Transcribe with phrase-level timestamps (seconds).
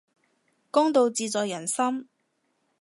[0.71, 2.09] 公道自在人心